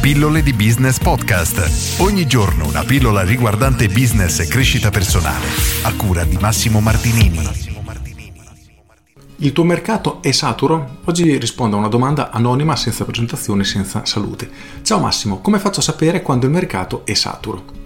Pillole 0.00 0.42
di 0.42 0.54
Business 0.54 0.98
Podcast. 0.98 2.00
Ogni 2.00 2.26
giorno 2.26 2.66
una 2.66 2.84
pillola 2.84 3.22
riguardante 3.22 3.86
business 3.88 4.38
e 4.38 4.46
crescita 4.46 4.88
personale. 4.88 5.44
A 5.82 5.92
cura 5.94 6.24
di 6.24 6.38
Massimo 6.40 6.80
Martinini. 6.80 7.46
Il 9.36 9.52
tuo 9.52 9.64
mercato 9.64 10.22
è 10.22 10.30
saturo? 10.30 11.00
Oggi 11.04 11.36
rispondo 11.36 11.76
a 11.76 11.80
una 11.80 11.88
domanda 11.88 12.30
anonima, 12.30 12.76
senza 12.76 13.04
presentazione, 13.04 13.62
senza 13.64 14.06
salute. 14.06 14.50
Ciao 14.80 15.00
Massimo, 15.00 15.42
come 15.42 15.58
faccio 15.58 15.80
a 15.80 15.82
sapere 15.82 16.22
quando 16.22 16.46
il 16.46 16.52
mercato 16.52 17.04
è 17.04 17.12
saturo? 17.12 17.79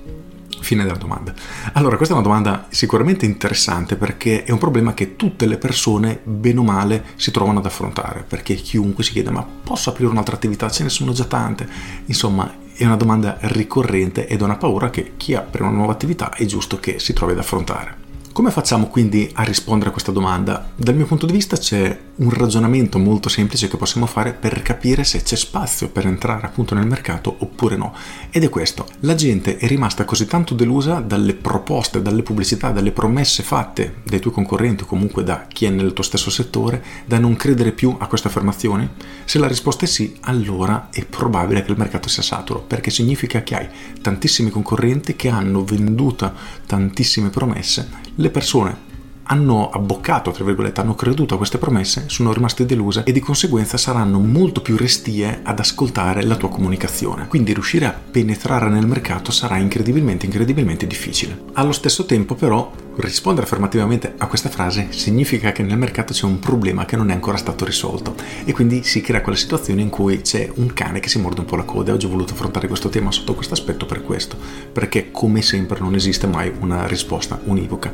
Fine 0.64 0.82
della 0.82 0.96
domanda. 0.96 1.34
Allora, 1.74 1.96
questa 1.96 2.14
è 2.14 2.16
una 2.16 2.26
domanda 2.26 2.66
sicuramente 2.70 3.26
interessante 3.26 3.96
perché 3.96 4.44
è 4.44 4.50
un 4.50 4.56
problema 4.56 4.94
che 4.94 5.14
tutte 5.14 5.44
le 5.44 5.58
persone, 5.58 6.20
bene 6.24 6.58
o 6.58 6.62
male, 6.62 7.04
si 7.16 7.30
trovano 7.30 7.58
ad 7.58 7.66
affrontare. 7.66 8.24
Perché 8.26 8.54
chiunque 8.54 9.04
si 9.04 9.12
chiede: 9.12 9.30
ma 9.30 9.42
posso 9.42 9.90
aprire 9.90 10.10
un'altra 10.10 10.36
attività? 10.36 10.70
Ce 10.70 10.82
ne 10.82 10.88
sono 10.88 11.12
già 11.12 11.24
tante. 11.24 11.68
Insomma, 12.06 12.50
è 12.74 12.84
una 12.86 12.96
domanda 12.96 13.36
ricorrente 13.42 14.26
ed 14.26 14.40
è 14.40 14.42
una 14.42 14.56
paura 14.56 14.88
che 14.88 15.12
chi 15.18 15.34
apre 15.34 15.62
una 15.62 15.72
nuova 15.72 15.92
attività 15.92 16.32
è 16.32 16.46
giusto 16.46 16.80
che 16.80 16.98
si 16.98 17.12
trovi 17.12 17.32
ad 17.32 17.38
affrontare. 17.38 18.03
Come 18.34 18.50
facciamo 18.50 18.88
quindi 18.88 19.30
a 19.34 19.44
rispondere 19.44 19.90
a 19.90 19.92
questa 19.92 20.10
domanda? 20.10 20.72
Dal 20.74 20.96
mio 20.96 21.06
punto 21.06 21.24
di 21.24 21.32
vista 21.32 21.56
c'è 21.56 21.96
un 22.16 22.30
ragionamento 22.30 22.98
molto 22.98 23.28
semplice 23.28 23.68
che 23.68 23.76
possiamo 23.76 24.06
fare 24.06 24.32
per 24.32 24.60
capire 24.60 25.04
se 25.04 25.22
c'è 25.22 25.36
spazio 25.36 25.88
per 25.88 26.06
entrare 26.06 26.44
appunto 26.44 26.74
nel 26.74 26.84
mercato 26.84 27.32
oppure 27.38 27.76
no. 27.76 27.94
Ed 28.32 28.42
è 28.42 28.48
questo. 28.48 28.88
La 29.00 29.14
gente 29.14 29.56
è 29.56 29.68
rimasta 29.68 30.04
così 30.04 30.26
tanto 30.26 30.54
delusa 30.54 30.98
dalle 30.98 31.34
proposte, 31.34 32.02
dalle 32.02 32.24
pubblicità, 32.24 32.70
dalle 32.70 32.90
promesse 32.90 33.44
fatte 33.44 33.98
dai 34.02 34.18
tuoi 34.18 34.34
concorrenti 34.34 34.82
o 34.82 34.86
comunque 34.86 35.22
da 35.22 35.46
chi 35.46 35.66
è 35.66 35.70
nel 35.70 35.92
tuo 35.92 36.02
stesso 36.02 36.28
settore 36.28 36.82
da 37.06 37.20
non 37.20 37.36
credere 37.36 37.70
più 37.70 37.94
a 37.96 38.08
queste 38.08 38.26
affermazioni? 38.26 38.88
Se 39.24 39.38
la 39.38 39.46
risposta 39.46 39.84
è 39.84 39.88
sì, 39.88 40.16
allora 40.22 40.88
è 40.90 41.04
probabile 41.04 41.62
che 41.62 41.70
il 41.70 41.78
mercato 41.78 42.08
sia 42.08 42.24
saturo, 42.24 42.58
perché 42.62 42.90
significa 42.90 43.44
che 43.44 43.54
hai 43.54 43.68
tantissimi 44.02 44.50
concorrenti 44.50 45.14
che 45.14 45.28
hanno 45.28 45.62
venduto 45.62 46.32
tantissime 46.66 47.30
promesse 47.30 48.02
le 48.16 48.28
persone 48.30 48.74
hanno 49.24 49.70
abboccato, 49.70 50.30
tra 50.30 50.44
virgolette, 50.44 50.80
hanno 50.80 50.94
creduto 50.94 51.34
a 51.34 51.36
queste 51.36 51.58
promesse, 51.58 52.04
sono 52.08 52.32
rimaste 52.32 52.66
deluse 52.66 53.02
e 53.04 53.12
di 53.12 53.20
conseguenza 53.20 53.76
saranno 53.76 54.18
molto 54.18 54.60
più 54.60 54.76
restie 54.76 55.40
ad 55.42 55.58
ascoltare 55.58 56.24
la 56.24 56.36
tua 56.36 56.48
comunicazione. 56.48 57.26
Quindi 57.28 57.52
riuscire 57.52 57.86
a 57.86 57.98
penetrare 58.10 58.68
nel 58.68 58.86
mercato 58.86 59.30
sarà 59.30 59.56
incredibilmente, 59.56 60.26
incredibilmente 60.26 60.86
difficile. 60.86 61.40
Allo 61.54 61.72
stesso 61.72 62.04
tempo 62.04 62.34
però 62.34 62.70
rispondere 62.96 63.46
affermativamente 63.46 64.14
a 64.16 64.26
questa 64.26 64.48
frase 64.48 64.88
significa 64.90 65.52
che 65.52 65.62
nel 65.62 65.78
mercato 65.78 66.12
c'è 66.12 66.26
un 66.26 66.38
problema 66.38 66.84
che 66.84 66.96
non 66.96 67.10
è 67.10 67.12
ancora 67.12 67.36
stato 67.36 67.64
risolto 67.64 68.14
e 68.44 68.52
quindi 68.52 68.84
si 68.84 69.00
crea 69.00 69.20
quella 69.20 69.36
situazione 69.36 69.82
in 69.82 69.88
cui 69.88 70.20
c'è 70.20 70.50
un 70.54 70.72
cane 70.72 71.00
che 71.00 71.08
si 71.08 71.18
morde 71.18 71.40
un 71.40 71.46
po' 71.46 71.56
la 71.56 71.64
coda. 71.64 71.92
Oggi 71.92 72.06
ho 72.06 72.10
voluto 72.10 72.34
affrontare 72.34 72.68
questo 72.68 72.88
tema 72.88 73.10
sotto 73.10 73.34
questo 73.34 73.54
aspetto 73.54 73.86
per 73.86 74.02
questo, 74.02 74.36
perché 74.72 75.10
come 75.10 75.42
sempre 75.42 75.80
non 75.80 75.94
esiste 75.94 76.26
mai 76.26 76.52
una 76.60 76.86
risposta 76.86 77.40
univoca. 77.44 77.92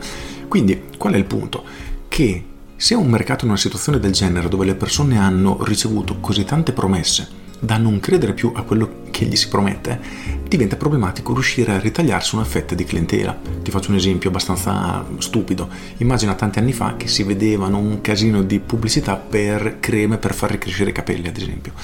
Quindi 0.50 0.82
qual 0.98 1.12
è 1.12 1.16
il 1.16 1.26
punto? 1.26 1.62
Che 2.08 2.44
se 2.74 2.94
un 2.96 3.08
mercato 3.08 3.44
in 3.44 3.52
una 3.52 3.60
situazione 3.60 4.00
del 4.00 4.10
genere 4.10 4.48
dove 4.48 4.64
le 4.64 4.74
persone 4.74 5.16
hanno 5.16 5.62
ricevuto 5.62 6.18
così 6.18 6.44
tante 6.44 6.72
promesse 6.72 7.28
da 7.60 7.76
non 7.76 8.00
credere 8.00 8.32
più 8.32 8.50
a 8.52 8.62
quello 8.62 9.02
che 9.12 9.26
gli 9.26 9.36
si 9.36 9.46
promette, 9.46 10.00
diventa 10.48 10.74
problematico 10.74 11.34
riuscire 11.34 11.74
a 11.74 11.78
ritagliarsi 11.78 12.34
una 12.34 12.42
fetta 12.42 12.74
di 12.74 12.82
clientela. 12.82 13.38
Ti 13.62 13.70
faccio 13.70 13.90
un 13.90 13.96
esempio 13.98 14.30
abbastanza 14.30 15.06
stupido. 15.18 15.68
Immagina 15.98 16.34
tanti 16.34 16.58
anni 16.58 16.72
fa 16.72 16.96
che 16.96 17.06
si 17.06 17.22
vedevano 17.22 17.78
un 17.78 18.00
casino 18.00 18.42
di 18.42 18.58
pubblicità 18.58 19.14
per 19.14 19.76
creme 19.78 20.18
per 20.18 20.34
far 20.34 20.50
ricrescere 20.50 20.90
i 20.90 20.94
capelli, 20.94 21.28
ad 21.28 21.36
esempio. 21.36 21.74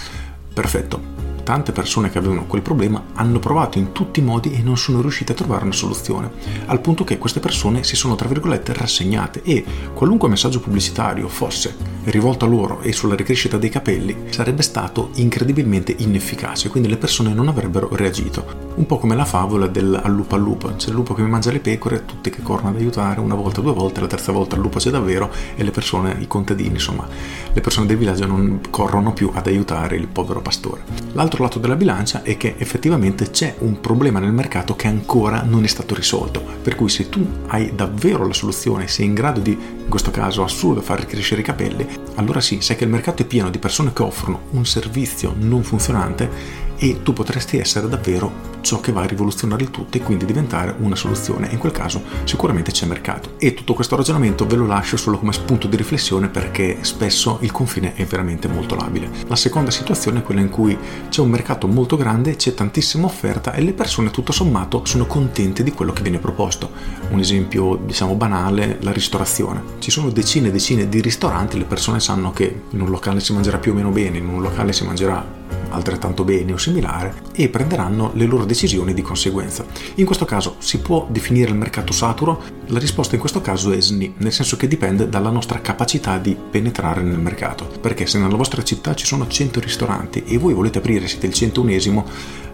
Perfetto, 0.53 1.26
tante 1.47 1.71
persone 1.71 2.11
che 2.11 2.19
avevano 2.19 2.47
quel 2.47 2.61
problema 2.61 3.01
hanno 3.15 3.39
provato 3.39 3.79
in 3.79 3.93
tutti 3.93 4.19
i 4.19 4.23
modi 4.25 4.53
e 4.53 4.63
non 4.63 4.77
sono 4.77 5.01
riuscite 5.01 5.31
a 5.31 5.37
trovare 5.37 5.63
una 5.63 5.73
soluzione, 5.73 6.29
al 6.67 6.81
punto 6.81 7.05
che 7.05 7.19
queste 7.19 7.39
persone 7.39 7.85
si 7.85 7.95
sono 7.95 8.17
tra 8.17 8.27
virgolette 8.27 8.73
rassegnate 8.73 9.43
e 9.45 9.65
qualunque 9.95 10.29
messaggio 10.29 10.59
pubblicitario 10.59 11.29
fosse 11.29 11.96
rivolto 12.11 12.45
a 12.45 12.49
loro 12.49 12.81
e 12.81 12.93
sulla 12.93 13.15
ricrescita 13.15 13.57
dei 13.57 13.71
capelli 13.71 14.17
sarebbe 14.31 14.63
stato 14.63 15.11
incredibilmente 15.15 15.95
inefficace, 15.99 16.69
quindi 16.69 16.89
le 16.89 16.97
persone 16.97 17.33
non 17.33 17.49
avrebbero 17.49 17.89
reagito. 17.93 18.65
Un 18.77 18.87
po' 18.87 18.99
come 18.99 19.17
la 19.17 19.25
favola 19.25 19.67
del 19.67 20.01
al 20.03 20.13
lupo 20.13 20.37
lupo, 20.37 20.73
c'è 20.77 20.89
il 20.89 20.95
lupo 20.95 21.15
che 21.15 21.23
mi 21.23 21.31
mangia 21.31 21.51
le 21.51 21.61
pecore, 21.61 22.05
tutti 22.05 22.31
che 22.31 22.43
corrono 22.43 22.71
ad 22.71 22.77
aiutare, 22.77 23.21
una 23.21 23.35
volta, 23.35 23.61
due 23.61 23.73
volte, 23.73 24.01
la 24.01 24.07
terza 24.07 24.33
volta 24.33 24.57
il 24.57 24.63
lupo 24.63 24.79
c'è 24.79 24.91
davvero 24.91 25.31
e 25.55 25.65
le 25.65 25.71
persone, 25.71 26.17
i 26.21 26.27
contadini, 26.27 26.75
insomma, 26.75 27.07
le 27.53 27.61
persone 27.61 27.87
del 27.87 27.97
villaggio 27.97 28.27
non 28.27 28.61
corrono 28.71 29.13
più 29.13 29.31
ad 29.33 29.47
aiutare 29.47 29.97
il 29.97 30.07
povero 30.07 30.41
pastore. 30.41 30.83
L'altro 31.13 31.43
lato 31.43 31.59
della 31.59 31.77
bilancia 31.77 32.23
è 32.23 32.37
che 32.37 32.55
effettivamente 32.59 33.31
c'è 33.31 33.57
un 33.59 33.81
problema 33.81 34.19
nel 34.19 34.33
mercato 34.33 34.77
che 34.77 34.87
ancora 34.87 35.43
non 35.43 35.65
è 35.65 35.69
stato 35.69 35.95
risolto, 35.95 36.43
per 36.63 36.75
cui 36.75 36.89
se 36.89 37.09
tu 37.09 37.27
hai 37.49 37.75
davvero 37.75 38.27
la 38.27 38.35
soluzione, 38.35 38.87
sei 38.87 39.07
in 39.07 39.15
grado 39.15 39.41
di, 39.41 39.59
in 39.87 39.93
questo 39.93 40.11
caso 40.11 40.43
assurdo, 40.43 40.81
far 40.83 41.07
crescere 41.07 41.43
i 41.43 41.45
capelli, 41.45 41.87
allora 42.17 42.41
sì, 42.41 42.61
sai 42.61 42.75
che 42.75 42.83
il 42.83 42.91
mercato 42.91 43.23
è 43.23 43.25
pieno 43.25 43.51
di 43.51 43.61
persone 43.61 43.93
che 43.93 44.03
offrono 44.03 44.49
un 44.51 44.67
servizio 44.67 45.33
non 45.39 45.63
funzionante 45.63 46.75
e 46.79 47.03
tu 47.03 47.13
potresti 47.13 47.59
essere 47.59 47.89
davvero 47.89 48.55
ciò 48.67 48.81
che 48.81 48.91
va 48.91 49.03
a 49.03 49.07
rivoluzionare 49.07 49.63
il 49.63 49.71
tutto 49.71 49.97
e 49.97 50.01
quindi 50.01 50.25
diventare 50.25 50.75
una 50.79 50.97
soluzione. 50.97 51.49
In 51.53 51.59
quel 51.59 51.71
caso 51.71 52.03
sicuramente 52.25 52.73
c'è 52.73 52.85
mercato. 52.85 53.35
E 53.39 53.55
tutto 53.55 53.75
questo 53.75 53.95
ragionamento 53.95 54.45
ve 54.45 54.57
lo 54.57 54.67
lascio 54.67 54.97
solo 54.97 55.19
come 55.19 55.33
spunto 55.33 55.69
di 55.69 55.77
riflessione 55.77 56.29
perché 56.29 56.79
spesso 56.81 57.39
il 57.43 57.53
confine 57.53 57.95
è 57.95 58.05
veramente 58.05 58.49
molto 58.49 58.75
labile. 58.75 59.09
La 59.29 59.37
seconda 59.37 59.71
situazione 59.71 60.19
è 60.19 60.23
quella 60.23 60.41
in 60.41 60.51
cui 60.51 60.77
c'è 61.09 61.21
un 61.21 61.31
mercato 61.31 61.69
molto 61.69 61.97
grande, 61.97 62.35
c'è 62.35 62.55
tantissima 62.55 63.07
offerta 63.07 63.53
e 63.53 63.63
le 63.63 63.73
persone 63.73 64.11
tutto 64.11 64.33
sommato 64.33 64.85
sono 64.85 65.07
contente 65.07 65.63
di 65.63 65.71
quello 65.71 65.93
che 65.93 66.03
viene 66.03 66.19
proposto. 66.19 66.71
Un 67.11 67.21
esempio 67.21 67.77
diciamo 67.77 68.17
banale, 68.17 68.79
la 68.81 68.91
ristorazione. 68.91 69.63
Ci 69.79 69.93
sono 69.93 70.11
decine 70.11 70.49
e 70.49 70.51
decine 70.51 70.89
di 70.89 71.01
ristoranti, 71.01 71.57
le 71.57 71.65
persone 71.65 72.01
sanno 72.01 72.33
che 72.33 72.63
in 72.71 72.81
un 72.81 72.91
locale 72.91 73.21
si 73.21 73.33
mangerà 73.33 73.59
più 73.59 73.71
o 73.71 73.75
meno 73.75 73.91
bene, 73.91 74.19
in 74.19 74.27
un 74.27 74.43
locale 74.43 74.73
si 74.73 74.85
mangerà 74.85 75.45
altrettanto 75.71 76.25
bene 76.25 76.53
o 76.53 76.57
similare 76.57 77.23
e 77.35 77.49
prenderanno 77.49 78.11
le 78.15 78.27
loro 78.27 78.45
decisioni 78.45 78.95
di 78.95 79.03
conseguenza. 79.03 79.65
In 79.97 80.05
questo 80.07 80.25
caso 80.25 80.57
si 80.59 80.79
può 80.79 81.07
definire 81.11 81.51
il 81.51 81.57
mercato 81.57 81.93
saturo? 81.93 82.43
La 82.67 82.79
risposta 82.79 83.15
in 83.15 83.21
questo 83.21 83.41
caso 83.41 83.73
è 83.73 83.81
SNI, 83.81 84.15
nel 84.19 84.33
senso 84.33 84.57
che 84.57 84.69
dipende 84.69 85.09
dalla 85.09 85.31
nostra 85.31 85.61
capacità 85.61 86.19
di 86.19 86.37
penetrare 86.51 87.03
nel 87.03 87.19
mercato. 87.19 87.69
Perché 87.81 88.07
se 88.07 88.19
nella 88.19 88.37
vostra 88.37 88.63
città 88.63 88.95
ci 88.95 89.07
sono 89.07 89.27
100 89.27 89.61
ristoranti 89.61 90.25
e 90.25 90.39
voi 90.39 90.55
volete 90.55 90.79
aprire, 90.79 91.09
siete 91.09 91.27
il 91.27 91.33
101esimo, 91.33 92.05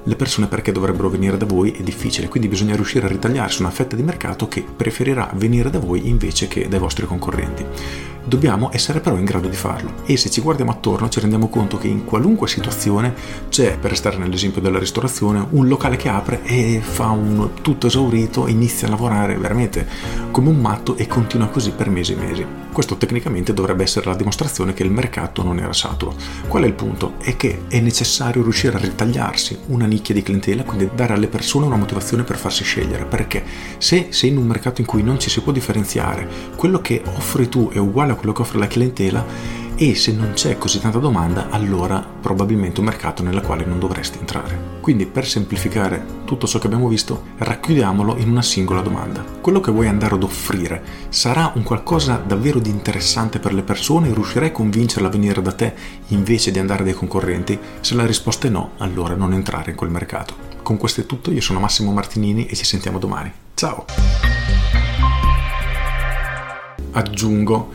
le 0.05 0.17
persone 0.17 0.49
perché 0.49 0.73
dovrebbero 0.73 1.09
venire 1.09 1.37
da 1.37 1.47
voi 1.47 1.71
è 1.71 1.83
difficile, 1.83 2.29
quindi 2.29 2.49
bisogna 2.49 2.75
riuscire 2.75 3.07
a 3.07 3.09
ritagliarsi 3.09 3.63
una 3.63 3.71
fetta 3.71 3.95
di 3.95 4.03
mercato 4.03 4.49
che 4.49 4.65
preferirà 4.77 5.31
venire 5.35 5.71
da 5.71 5.79
voi 5.79 6.09
invece 6.09 6.49
che 6.49 6.67
dai 6.69 6.81
vostri 6.81 7.07
concorrenti. 7.07 7.65
Dobbiamo 8.25 8.71
essere 8.73 9.01
però 9.01 9.17
in 9.17 9.25
grado 9.25 9.49
di 9.49 9.57
farlo 9.57 9.95
e 10.05 10.17
se 10.17 10.31
ci 10.31 10.41
guardiamo 10.41 10.71
attorno 10.71 11.09
ci 11.09 11.19
rendiamo 11.19 11.49
conto 11.49 11.77
che 11.77 11.89
in 11.89 12.05
qualunque 12.05 12.47
situazione 12.47 13.15
c'è, 13.49 13.77
per 13.79 13.91
restare 13.91 14.17
nell'esempio 14.17 14.61
della 14.61 14.79
ristorazione, 14.79 15.45
un 15.51 15.67
locale 15.67 15.97
che 15.97 16.09
apre 16.09 16.43
e 16.45 16.81
fa 16.81 17.09
un 17.09 17.51
tutto 17.63 17.89
esaurito, 17.89 18.47
inizia 18.47 18.87
a 18.87 18.91
lavorare 18.91 19.37
veramente 19.37 19.87
come 20.31 20.51
un 20.51 20.61
matto 20.61 20.97
e 20.97 21.09
continua 21.09 21.49
così 21.49 21.73
per 21.73 21.91
mesi 21.91 22.13
e 22.13 22.17
mesi. 22.17 22.47
Questo 22.73 22.97
tecnicamente 22.97 23.53
dovrebbe 23.53 23.83
essere 23.83 24.07
la 24.07 24.15
dimostrazione 24.15 24.73
che 24.73 24.83
il 24.83 24.91
mercato 24.91 25.43
non 25.43 25.59
era 25.59 25.75
saturo. 25.75 26.15
Qual 26.49 26.63
è 26.63 26.67
il 26.67 26.73
punto? 26.73 27.15
È 27.19 27.37
che 27.37 27.65
è 27.69 27.81
necessario 27.81 28.43
riuscire 28.43 28.77
a 28.77 28.81
ritagliarsi 28.81 29.59
una 29.67 29.85
nicchia 29.85 30.15
di 30.15 30.23
clientela, 30.23 30.63
quindi 30.63 30.89
dare 30.95 31.13
alle 31.13 31.27
persone 31.27 31.67
una 31.67 31.77
motivazione 31.77 32.23
per 32.23 32.39
farsi 32.39 32.65
scegliere, 32.65 33.05
perché 33.05 33.45
se 33.77 34.07
sei 34.11 34.31
in 34.31 34.39
un 34.39 34.47
mercato 34.47 34.81
in 34.81 34.87
cui 34.87 35.03
non 35.03 35.19
ci 35.19 35.29
si 35.29 35.43
può 35.43 35.53
differenziare, 35.53 36.27
quello 36.57 36.81
che 36.81 37.03
offri 37.05 37.49
tu 37.51 37.69
è 37.71 37.79
uguale 37.79 38.12
a 38.15 38.17
quello 38.17 38.33
che 38.33 38.43
offre 38.43 38.59
la 38.59 38.67
clientela, 38.67 39.61
e 39.75 39.95
se 39.95 40.13
non 40.13 40.33
c'è 40.35 40.59
così 40.59 40.81
tanta 40.81 40.99
domanda, 40.99 41.49
allora 41.51 41.99
probabilmente 41.99 42.81
un 42.81 42.87
mercato 42.87 43.23
nel 43.23 43.41
quale 43.41 43.65
non 43.65 43.79
dovresti 43.79 44.19
entrare. 44.19 44.79
Quindi 44.81 45.07
per 45.07 45.27
semplificare 45.27 46.05
tutto 46.25 46.47
ciò 46.47 46.59
che 46.59 46.67
abbiamo 46.67 46.89
visto, 46.89 47.25
racchiudiamolo 47.39 48.17
in 48.19 48.29
una 48.29 48.43
singola 48.43 48.81
domanda. 48.81 49.25
Quello 49.41 49.61
che 49.61 49.73
vuoi 49.73 49.89
andare 49.89 50.15
ad 50.15 50.23
offrire 50.23 50.83
sarà 51.09 51.53
un 51.55 51.63
qualcosa 51.63 52.23
davvero 52.25 52.59
di 52.59 52.71
interessante 52.71 53.39
per 53.39 53.55
le 53.55 53.63
persone? 53.63 54.13
Riuscirai 54.13 54.49
a 54.49 54.53
convincerle 54.53 55.09
a 55.09 55.11
venire 55.11 55.43
da 55.43 55.53
te 55.53 55.75
invece 56.09 56.51
di 56.51 56.59
andare 56.59 56.85
dai 56.85 56.95
concorrenti? 56.95 57.59
Se 57.81 57.95
la 57.95 58.07
risposta 58.07 58.47
è 58.47 58.51
no, 58.51 58.73
allora 58.79 59.15
non 59.15 59.33
entrare 59.33 59.71
in 59.71 59.77
quel 59.77 59.91
mercato. 59.91 60.35
Con 60.63 60.77
questo 60.77 61.01
è 61.01 61.07
tutto, 61.07 61.33
io 61.33 61.41
sono 61.41 61.59
Massimo 61.59 61.93
Martinini 61.93 62.47
e 62.47 62.55
ci 62.55 62.65
sentiamo 62.65 62.99
domani. 62.99 63.33
Ciao! 63.55 63.85
Aggiungo 66.93 67.71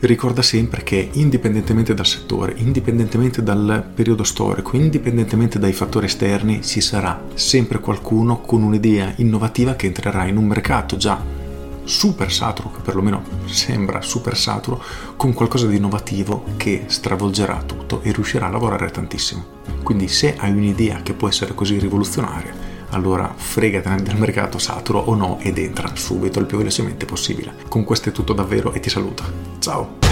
ricorda 0.00 0.42
sempre 0.42 0.82
che 0.82 1.08
indipendentemente 1.12 1.94
dal 1.94 2.06
settore, 2.06 2.54
indipendentemente 2.56 3.42
dal 3.42 3.84
periodo 3.94 4.24
storico, 4.24 4.76
indipendentemente 4.76 5.58
dai 5.58 5.72
fattori 5.72 6.06
esterni, 6.06 6.62
ci 6.62 6.80
sarà 6.80 7.22
sempre 7.34 7.80
qualcuno 7.80 8.40
con 8.40 8.62
un'idea 8.62 9.14
innovativa 9.16 9.74
che 9.74 9.86
entrerà 9.86 10.26
in 10.26 10.36
un 10.36 10.46
mercato 10.46 10.96
già 10.96 11.44
super 11.84 12.32
saturo, 12.32 12.72
che 12.72 12.80
perlomeno 12.80 13.22
sembra 13.46 14.02
super 14.02 14.36
saturo, 14.36 14.82
con 15.16 15.32
qualcosa 15.32 15.66
di 15.66 15.76
innovativo 15.76 16.44
che 16.56 16.84
stravolgerà 16.86 17.62
tutto 17.62 18.02
e 18.02 18.12
riuscirà 18.12 18.46
a 18.46 18.50
lavorare 18.50 18.90
tantissimo. 18.90 19.44
Quindi 19.82 20.08
se 20.08 20.36
hai 20.36 20.50
un'idea 20.50 21.00
che 21.02 21.14
può 21.14 21.28
essere 21.28 21.54
così 21.54 21.78
rivoluzionaria, 21.78 22.65
allora 22.96 23.32
fregatene 23.34 24.02
del 24.02 24.16
mercato 24.16 24.58
saturo 24.58 24.98
o 24.98 25.14
no 25.14 25.38
ed 25.40 25.58
entra 25.58 25.94
subito 25.94 26.40
il 26.40 26.46
più 26.46 26.58
velocemente 26.58 27.04
possibile. 27.04 27.54
Con 27.68 27.84
questo 27.84 28.08
è 28.08 28.12
tutto 28.12 28.32
davvero 28.32 28.72
e 28.72 28.80
ti 28.80 28.90
saluto. 28.90 29.22
Ciao! 29.58 30.05